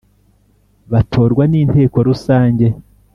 [0.91, 2.67] batorwa n inteko rusange